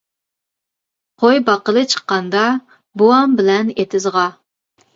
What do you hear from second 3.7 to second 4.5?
ئېتىزغا.